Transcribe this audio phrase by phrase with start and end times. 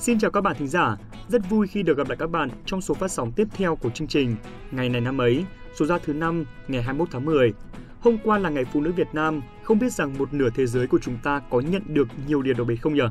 [0.00, 0.96] Xin chào các bạn thính giả,
[1.28, 3.90] rất vui khi được gặp lại các bạn trong số phát sóng tiếp theo của
[3.90, 4.36] chương trình
[4.70, 7.52] Ngày này năm ấy, số ra thứ năm ngày 21 tháng 10.
[8.00, 10.86] Hôm qua là ngày Phụ nữ Việt Nam, không biết rằng một nửa thế giới
[10.86, 13.02] của chúng ta có nhận được nhiều điều đặc biệt không nhỉ?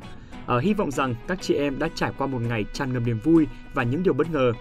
[0.48, 3.20] À, hy vọng rằng các chị em đã trải qua một ngày tràn ngập niềm
[3.24, 4.52] vui và những điều bất ngờ.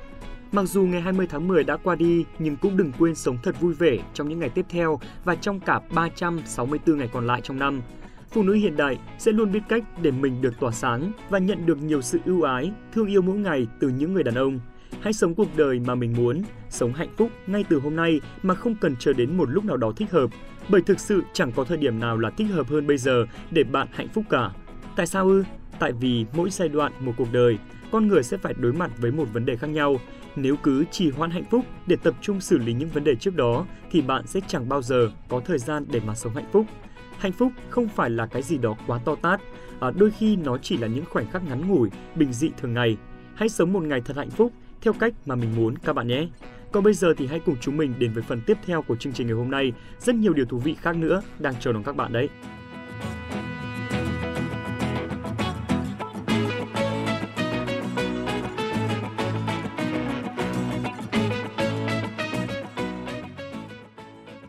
[0.53, 3.61] Mặc dù ngày 20 tháng 10 đã qua đi, nhưng cũng đừng quên sống thật
[3.61, 7.59] vui vẻ trong những ngày tiếp theo và trong cả 364 ngày còn lại trong
[7.59, 7.83] năm.
[8.37, 11.67] Phụ nữ hiện đại sẽ luôn biết cách để mình được tỏa sáng và nhận
[11.67, 14.59] được nhiều sự ưu ái, thương yêu mỗi ngày từ những người đàn ông.
[15.01, 18.55] Hãy sống cuộc đời mà mình muốn, sống hạnh phúc ngay từ hôm nay mà
[18.55, 20.31] không cần chờ đến một lúc nào đó thích hợp,
[20.69, 23.65] bởi thực sự chẳng có thời điểm nào là thích hợp hơn bây giờ để
[23.65, 24.51] bạn hạnh phúc cả.
[24.97, 25.45] Tại sao ư?
[25.79, 27.59] Tại vì mỗi giai đoạn một cuộc đời,
[27.93, 29.97] con người sẽ phải đối mặt với một vấn đề khác nhau.
[30.37, 33.37] Nếu cứ trì hoãn hạnh phúc để tập trung xử lý những vấn đề trước
[33.37, 36.67] đó thì bạn sẽ chẳng bao giờ có thời gian để mà sống hạnh phúc.
[37.19, 39.41] Hạnh phúc không phải là cái gì đó quá to tát,
[39.81, 42.97] à, đôi khi nó chỉ là những khoảnh khắc ngắn ngủi, bình dị thường ngày.
[43.35, 46.29] Hãy sống một ngày thật hạnh phúc theo cách mà mình muốn các bạn nhé.
[46.73, 49.13] Còn bây giờ thì hãy cùng chúng mình đến với phần tiếp theo của chương
[49.13, 49.73] trình ngày hôm nay.
[49.99, 52.29] Rất nhiều điều thú vị khác nữa đang chờ đón các bạn đấy.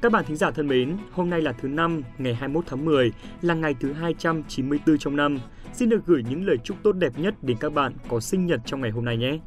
[0.08, 3.12] Các bạn thính giả thân mến, hôm nay là thứ năm, ngày 21 tháng 10,
[3.42, 5.40] là ngày thứ 294 trong năm.
[5.74, 8.62] Xin được gửi những lời chúc tốt đẹp nhất đến các bạn có sinh nhật
[8.66, 9.40] trong ngày hôm nay nhé.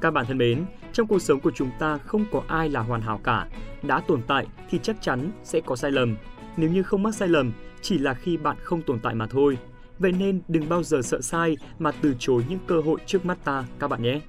[0.00, 3.00] Các bạn thân mến, trong cuộc sống của chúng ta không có ai là hoàn
[3.00, 3.46] hảo cả.
[3.82, 6.16] Đã tồn tại thì chắc chắn sẽ có sai lầm.
[6.56, 9.58] Nếu như không mắc sai lầm, chỉ là khi bạn không tồn tại mà thôi.
[9.98, 13.38] Vậy nên đừng bao giờ sợ sai mà từ chối những cơ hội trước mắt
[13.44, 14.20] ta các bạn nhé.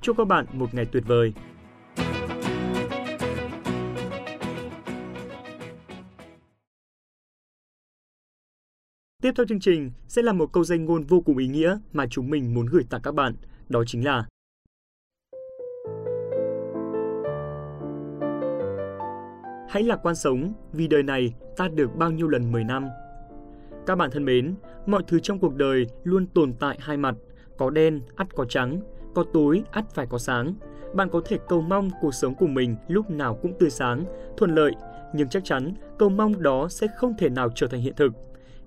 [0.00, 1.32] Chúc các bạn một ngày tuyệt vời.
[9.24, 12.06] Tiếp theo chương trình sẽ là một câu danh ngôn vô cùng ý nghĩa mà
[12.10, 13.34] chúng mình muốn gửi tặng các bạn.
[13.68, 14.26] Đó chính là
[19.68, 22.86] Hãy lạc quan sống, vì đời này ta được bao nhiêu lần 10 năm.
[23.86, 24.54] Các bạn thân mến,
[24.86, 27.14] mọi thứ trong cuộc đời luôn tồn tại hai mặt,
[27.58, 28.80] có đen, ắt có trắng,
[29.14, 30.54] có tối, ắt phải có sáng.
[30.94, 34.04] Bạn có thể cầu mong cuộc sống của mình lúc nào cũng tươi sáng,
[34.36, 34.72] thuận lợi,
[35.14, 38.12] nhưng chắc chắn cầu mong đó sẽ không thể nào trở thành hiện thực.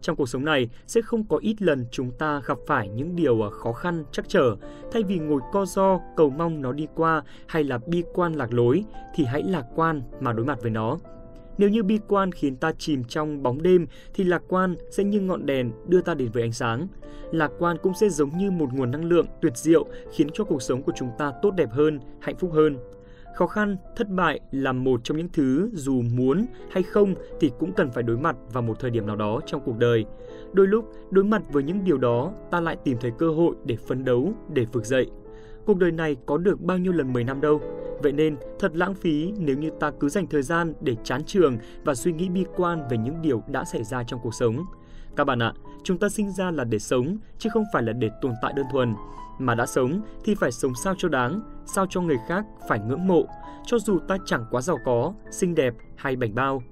[0.01, 3.47] Trong cuộc sống này sẽ không có ít lần chúng ta gặp phải những điều
[3.47, 4.55] à, khó khăn, chắc trở.
[4.91, 8.53] Thay vì ngồi co do, cầu mong nó đi qua hay là bi quan lạc
[8.53, 8.83] lối,
[9.15, 10.97] thì hãy lạc quan mà đối mặt với nó.
[11.57, 15.19] Nếu như bi quan khiến ta chìm trong bóng đêm thì lạc quan sẽ như
[15.19, 16.87] ngọn đèn đưa ta đến với ánh sáng.
[17.31, 20.61] Lạc quan cũng sẽ giống như một nguồn năng lượng tuyệt diệu khiến cho cuộc
[20.61, 22.77] sống của chúng ta tốt đẹp hơn, hạnh phúc hơn.
[23.37, 27.73] Khó khăn, thất bại là một trong những thứ dù muốn hay không thì cũng
[27.73, 30.05] cần phải đối mặt vào một thời điểm nào đó trong cuộc đời.
[30.53, 33.75] Đôi lúc, đối mặt với những điều đó, ta lại tìm thấy cơ hội để
[33.75, 35.11] phấn đấu, để vực dậy.
[35.65, 37.61] Cuộc đời này có được bao nhiêu lần 10 năm đâu.
[38.03, 41.57] Vậy nên, thật lãng phí nếu như ta cứ dành thời gian để chán trường
[41.83, 44.65] và suy nghĩ bi quan về những điều đã xảy ra trong cuộc sống.
[45.17, 48.09] Các bạn ạ, chúng ta sinh ra là để sống, chứ không phải là để
[48.21, 48.95] tồn tại đơn thuần.
[49.39, 53.07] Mà đã sống thì phải sống sao cho đáng, sao cho người khác phải ngưỡng
[53.07, 53.25] mộ,
[53.65, 56.63] cho dù ta chẳng quá giàu có, xinh đẹp hay bảnh bao.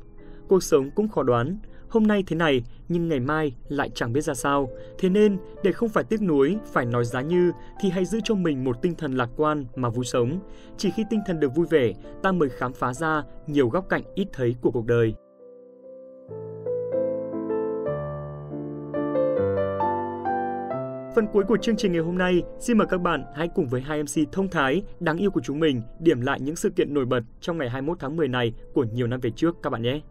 [0.48, 1.58] Cuộc sống cũng khó đoán,
[1.90, 4.70] hôm nay thế này nhưng ngày mai lại chẳng biết ra sao.
[5.00, 7.52] Thế nên, để không phải tiếc nuối, phải nói giá như
[7.82, 10.40] thì hãy giữ cho mình một tinh thần lạc quan mà vui sống.
[10.78, 14.04] Chỉ khi tinh thần được vui vẻ, ta mới khám phá ra nhiều góc cạnh
[14.16, 15.16] ít thấy của cuộc đời.
[21.16, 23.82] Phần cuối của chương trình ngày hôm nay, xin mời các bạn hãy cùng với
[23.82, 27.06] hai MC thông thái, đáng yêu của chúng mình điểm lại những sự kiện nổi
[27.06, 30.02] bật trong ngày 21 tháng 10 này của nhiều năm về trước các bạn nhé.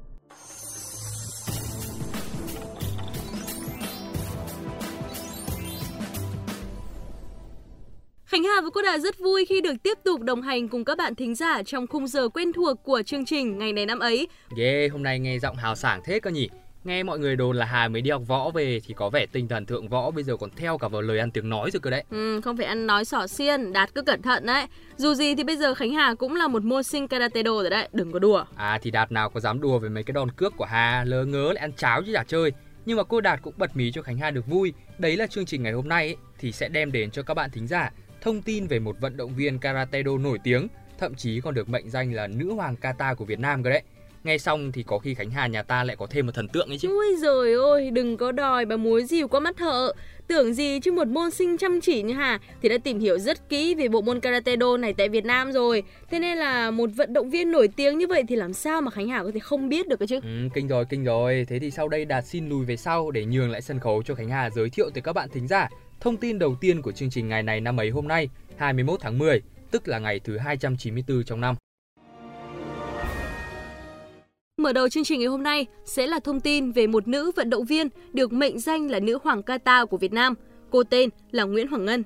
[8.24, 10.98] Khánh Hà và Cô Đà rất vui khi được tiếp tục đồng hành cùng các
[10.98, 14.28] bạn thính giả trong khung giờ quen thuộc của chương trình ngày này năm ấy.
[14.58, 16.48] Yeah, hôm nay nghe giọng hào sảng thế cơ nhỉ?
[16.84, 19.48] Nghe mọi người đồn là Hà mới đi học võ về thì có vẻ tinh
[19.48, 21.90] thần thượng võ bây giờ còn theo cả vào lời ăn tiếng nói rồi cơ
[21.90, 22.04] đấy.
[22.10, 24.66] Ừ, không phải ăn nói xỏ xiên, Đạt cứ cẩn thận đấy.
[24.96, 27.70] Dù gì thì bây giờ Khánh Hà cũng là một môn sinh karate đồ rồi
[27.70, 28.44] đấy, đừng có đùa.
[28.56, 31.24] À thì Đạt nào có dám đùa về mấy cái đòn cước của Hà, lơ
[31.24, 32.52] ngớ lại ăn cháo chứ chả chơi.
[32.86, 34.72] Nhưng mà cô Đạt cũng bật mí cho Khánh Hà được vui.
[34.98, 37.50] Đấy là chương trình ngày hôm nay ấy, thì sẽ đem đến cho các bạn
[37.50, 40.68] thính giả thông tin về một vận động viên karate do nổi tiếng,
[40.98, 43.82] thậm chí còn được mệnh danh là nữ hoàng kata của Việt Nam cơ đấy.
[44.24, 46.68] Nghe xong thì có khi Khánh Hà nhà ta lại có thêm một thần tượng
[46.68, 46.88] ấy chứ.
[46.88, 49.92] Ui rồi ôi, đừng có đòi bà múa dìu qua mắt thợ.
[50.26, 53.48] Tưởng gì chứ một môn sinh chăm chỉ như Hà thì đã tìm hiểu rất
[53.48, 55.82] kỹ về bộ môn karate do này tại Việt Nam rồi.
[56.10, 58.90] Thế nên là một vận động viên nổi tiếng như vậy thì làm sao mà
[58.90, 60.20] Khánh Hà có thể không biết được cơ chứ?
[60.22, 61.46] Ừ, kinh rồi, kinh rồi.
[61.48, 64.14] Thế thì sau đây Đạt xin lùi về sau để nhường lại sân khấu cho
[64.14, 65.68] Khánh Hà giới thiệu tới các bạn thính giả
[66.00, 69.18] thông tin đầu tiên của chương trình ngày này năm ấy hôm nay, 21 tháng
[69.18, 71.54] 10, tức là ngày thứ 294 trong năm.
[74.64, 77.50] Mở đầu chương trình ngày hôm nay sẽ là thông tin về một nữ vận
[77.50, 80.34] động viên được mệnh danh là nữ hoàng Qatar của Việt Nam.
[80.70, 82.02] Cô tên là Nguyễn Hoàng Ngân.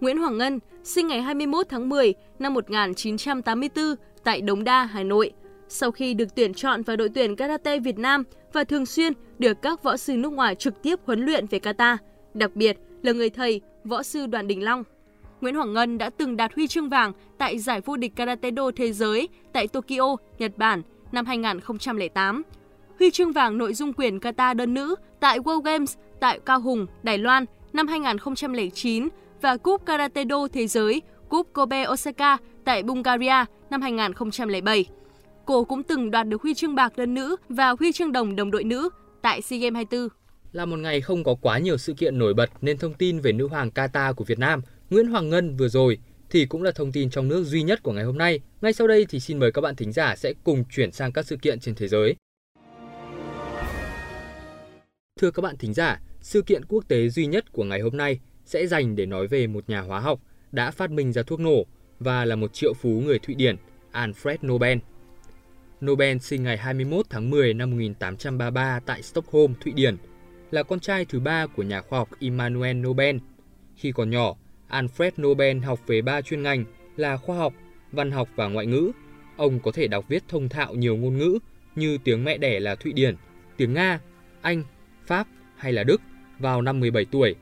[0.00, 3.84] Nguyễn Hoàng Ngân sinh ngày 21 tháng 10 năm 1984
[4.24, 5.32] tại Đống Đa, Hà Nội.
[5.68, 9.62] Sau khi được tuyển chọn vào đội tuyển karate Việt Nam và thường xuyên được
[9.62, 11.98] các võ sư nước ngoài trực tiếp huấn luyện về kata,
[12.34, 14.84] đặc biệt là người thầy võ sư Đoàn Đình Long.
[15.40, 18.70] Nguyễn Hoàng Ngân đã từng đạt huy chương vàng tại giải vô địch karate đô
[18.70, 20.82] thế giới tại Tokyo, Nhật Bản
[21.12, 22.42] năm 2008,
[22.98, 26.86] huy chương vàng nội dung quyền kata đơn nữ tại World Games tại Cao Hùng,
[27.02, 29.08] Đài Loan năm 2009
[29.40, 34.84] và Cúp Karate Do Thế giới Cúp Kobe Osaka tại Bulgaria năm 2007.
[35.44, 38.50] Cô cũng từng đoạt được huy chương bạc đơn nữ và huy chương đồng đồng
[38.50, 38.88] đội nữ
[39.22, 40.08] tại SEA Games 24.
[40.52, 43.32] Là một ngày không có quá nhiều sự kiện nổi bật nên thông tin về
[43.32, 45.98] nữ hoàng kata của Việt Nam Nguyễn Hoàng Ngân vừa rồi
[46.30, 48.40] thì cũng là thông tin trong nước duy nhất của ngày hôm nay.
[48.60, 51.26] Ngay sau đây thì xin mời các bạn thính giả sẽ cùng chuyển sang các
[51.26, 52.16] sự kiện trên thế giới.
[55.20, 58.20] Thưa các bạn thính giả, sự kiện quốc tế duy nhất của ngày hôm nay
[58.44, 60.20] sẽ dành để nói về một nhà hóa học
[60.52, 61.66] đã phát minh ra thuốc nổ
[61.98, 63.56] và là một triệu phú người Thụy Điển,
[63.92, 64.78] Alfred Nobel.
[65.84, 69.96] Nobel sinh ngày 21 tháng 10 năm 1833 tại Stockholm, Thụy Điển,
[70.50, 73.16] là con trai thứ ba của nhà khoa học Immanuel Nobel.
[73.76, 74.36] Khi còn nhỏ,
[74.68, 76.64] Alfred Nobel học về ba chuyên ngành
[76.96, 77.54] là khoa học,
[77.92, 78.92] văn học và ngoại ngữ.
[79.36, 81.38] Ông có thể đọc viết thông thạo nhiều ngôn ngữ
[81.74, 83.16] như tiếng mẹ đẻ là Thụy Điển,
[83.56, 84.00] tiếng Nga,
[84.42, 84.62] Anh,
[85.06, 85.26] Pháp
[85.56, 86.00] hay là Đức
[86.38, 87.34] vào năm 17 tuổi.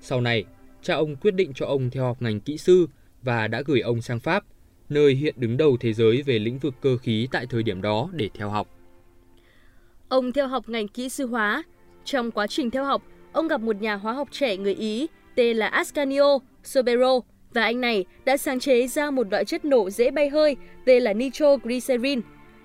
[0.00, 0.44] Sau này,
[0.82, 2.86] cha ông quyết định cho ông theo học ngành kỹ sư
[3.22, 4.44] và đã gửi ông sang Pháp,
[4.88, 8.08] nơi hiện đứng đầu thế giới về lĩnh vực cơ khí tại thời điểm đó
[8.12, 8.68] để theo học.
[10.08, 11.62] Ông theo học ngành kỹ sư hóa.
[12.04, 13.02] Trong quá trình theo học,
[13.32, 17.20] ông gặp một nhà hóa học trẻ người Ý tên là Ascanio Sobero
[17.54, 21.02] và anh này đã sáng chế ra một loại chất nổ dễ bay hơi tên
[21.02, 22.20] là nitroglycerin.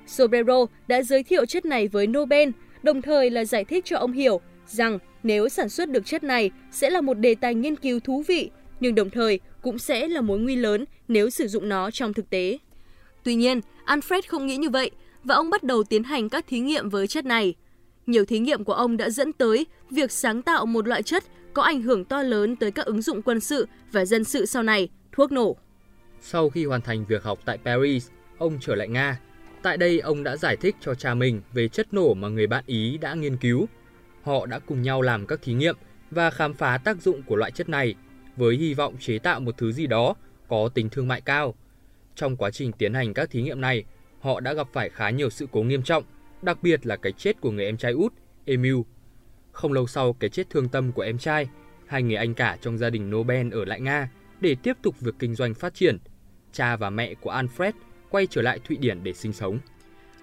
[0.07, 2.49] Sobero đã giới thiệu chất này với Nobel,
[2.83, 6.51] đồng thời là giải thích cho ông hiểu rằng nếu sản xuất được chất này
[6.71, 10.21] sẽ là một đề tài nghiên cứu thú vị, nhưng đồng thời cũng sẽ là
[10.21, 12.57] mối nguy lớn nếu sử dụng nó trong thực tế.
[13.23, 14.91] Tuy nhiên, Alfred không nghĩ như vậy
[15.23, 17.53] và ông bắt đầu tiến hành các thí nghiệm với chất này.
[18.07, 21.23] Nhiều thí nghiệm của ông đã dẫn tới việc sáng tạo một loại chất
[21.53, 24.63] có ảnh hưởng to lớn tới các ứng dụng quân sự và dân sự sau
[24.63, 25.55] này, thuốc nổ.
[26.21, 29.19] Sau khi hoàn thành việc học tại Paris, ông trở lại Nga.
[29.61, 32.63] Tại đây ông đã giải thích cho cha mình về chất nổ mà người bạn
[32.67, 33.67] Ý đã nghiên cứu.
[34.23, 35.75] Họ đã cùng nhau làm các thí nghiệm
[36.11, 37.95] và khám phá tác dụng của loại chất này
[38.37, 40.15] với hy vọng chế tạo một thứ gì đó
[40.47, 41.55] có tính thương mại cao.
[42.15, 43.83] Trong quá trình tiến hành các thí nghiệm này,
[44.19, 46.03] họ đã gặp phải khá nhiều sự cố nghiêm trọng,
[46.41, 48.13] đặc biệt là cái chết của người em trai út,
[48.45, 48.75] Emil
[49.51, 51.47] không lâu sau cái chết thương tâm của em trai,
[51.87, 54.09] hai người anh cả trong gia đình Nobel ở lại Nga
[54.41, 55.97] để tiếp tục việc kinh doanh phát triển.
[56.53, 57.71] Cha và mẹ của Alfred
[58.09, 59.59] quay trở lại Thụy Điển để sinh sống.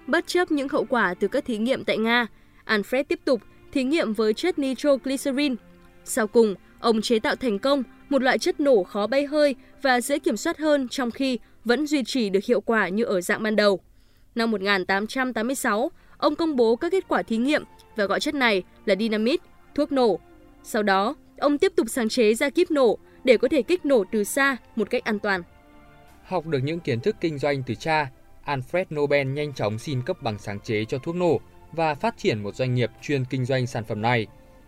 [0.07, 2.27] Bất chấp những hậu quả từ các thí nghiệm tại Nga,
[2.65, 3.41] Alfred tiếp tục
[3.71, 5.55] thí nghiệm với chất nitroglycerin.
[6.05, 10.01] Sau cùng, ông chế tạo thành công một loại chất nổ khó bay hơi và
[10.01, 13.43] dễ kiểm soát hơn trong khi vẫn duy trì được hiệu quả như ở dạng
[13.43, 13.79] ban đầu.
[14.35, 17.63] Năm 1886, ông công bố các kết quả thí nghiệm
[17.95, 19.43] và gọi chất này là dynamite,
[19.75, 20.19] thuốc nổ.
[20.63, 24.03] Sau đó, ông tiếp tục sáng chế ra kíp nổ để có thể kích nổ
[24.11, 25.43] từ xa một cách an toàn.
[26.23, 28.11] Học được những kiến thức kinh doanh từ cha,
[28.45, 31.39] Alfred Nobel nhanh chóng xin cấp bằng sáng chế cho thuốc nổ
[31.71, 34.27] và phát triển một doanh nghiệp chuyên kinh doanh sản phẩm này.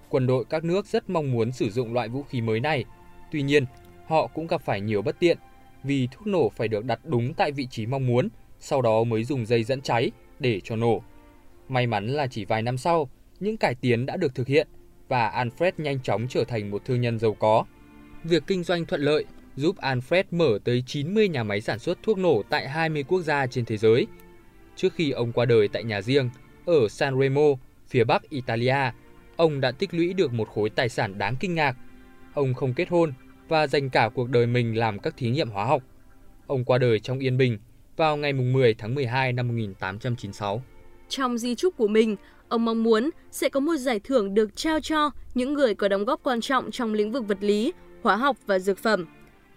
[0.10, 2.86] Quân đội các nước rất mong muốn sử dụng loại vũ khí mới này.
[3.32, 3.66] Tuy nhiên,
[4.08, 5.38] họ cũng gặp phải nhiều bất tiện
[5.84, 8.30] vì thuốc nổ phải được đặt đúng tại vị trí mong muốn,
[8.60, 11.04] sau đó mới dùng dây dẫn cháy để cho nổ.
[11.72, 13.10] May mắn là chỉ vài năm sau,
[13.40, 14.68] những cải tiến đã được thực hiện
[15.08, 17.66] và Alfred nhanh chóng trở thành một thương nhân giàu có.
[18.24, 19.26] Việc kinh doanh thuận lợi
[19.56, 23.48] giúp Alfred mở tới 90 nhà máy sản xuất thuốc nổ tại 20 quốc gia
[23.48, 24.08] trên thế giới.
[24.76, 26.30] Trước khi ông qua đời tại nhà riêng
[26.66, 27.48] ở Sanremo,
[27.88, 28.92] phía bắc Italia,
[29.36, 31.78] ông đã tích lũy được một khối tài sản đáng kinh ngạc.
[32.34, 33.14] Ông không kết hôn
[33.48, 35.84] và dành cả cuộc đời mình làm các thí nghiệm hóa học.
[36.48, 37.58] Ông qua đời trong yên bình
[37.98, 40.62] vào ngày 10 tháng 12 năm 1896.
[41.12, 42.16] Trong di trúc của mình,
[42.50, 46.06] ông mong muốn sẽ có một giải thưởng được trao cho những người có đóng
[46.06, 49.06] góp quan trọng trong lĩnh vực vật lý, hóa học và dược phẩm.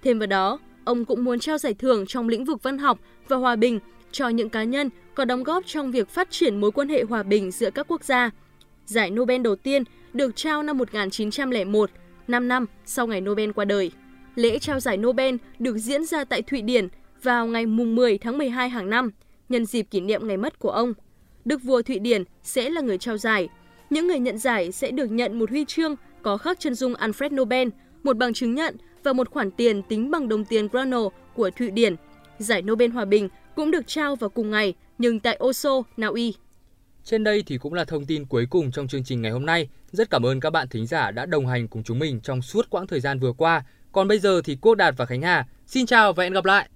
[0.02, 3.36] Thêm vào đó, ông cũng muốn trao giải thưởng trong lĩnh vực văn học và
[3.36, 3.80] hòa bình
[4.12, 7.22] cho những cá nhân có đóng góp trong việc phát triển mối quan hệ hòa
[7.22, 8.30] bình giữa các quốc gia.
[8.86, 11.90] Giải Nobel đầu tiên được trao năm 1901,
[12.28, 13.90] 5 năm sau ngày Nobel qua đời.
[14.34, 16.88] Lễ trao giải Nobel được diễn ra tại Thụy Điển
[17.22, 19.10] vào ngày 10 tháng 12 hàng năm,
[19.48, 20.94] nhân dịp kỷ niệm ngày mất của ông.
[21.44, 23.48] Đức vua Thụy Điển sẽ là người trao giải.
[23.90, 27.34] Những người nhận giải sẽ được nhận một huy chương có khắc chân dung Alfred
[27.34, 27.68] Nobel,
[28.02, 30.98] một bằng chứng nhận và một khoản tiền tính bằng đồng tiền Krone
[31.34, 31.96] của Thụy Điển.
[32.38, 36.34] Giải Nobel Hòa Bình cũng được trao vào cùng ngày, nhưng tại Oslo, Na Uy.
[37.04, 39.68] Trên đây thì cũng là thông tin cuối cùng trong chương trình ngày hôm nay.
[39.92, 42.70] Rất cảm ơn các bạn thính giả đã đồng hành cùng chúng mình trong suốt
[42.70, 43.64] quãng thời gian vừa qua.
[43.92, 46.68] Còn bây giờ thì Quốc Đạt và Khánh Hà xin chào và hẹn gặp lại!